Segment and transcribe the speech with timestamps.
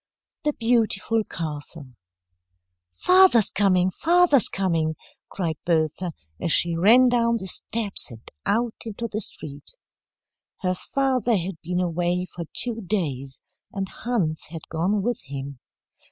[0.43, 1.93] THE BEAUTIFUL CASTLE
[2.89, 4.95] "FATHER'S coming, father's coming,"
[5.29, 9.75] cried Bertha, as she ran down the steps and out into the street.
[10.61, 13.41] Her father had been away for two days,
[13.73, 15.59] and Hans had gone with him.